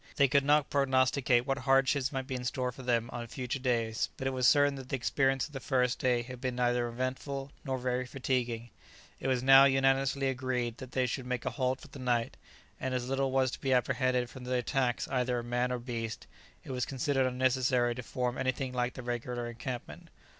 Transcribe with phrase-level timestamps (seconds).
[0.15, 4.09] They could not prognosticate what hardships might be in store for them on future days,
[4.17, 7.51] but it was certain that the experiences of the first day had been neither eventful
[7.63, 8.71] nor very fatiguing.
[9.19, 12.35] It was now unanimously agreed that they should make a halt for the night,
[12.79, 16.25] and as little was to be apprehended from the attacks either of man or beast,
[16.63, 20.07] it was considered unnecessary to form anything like a regular encampment.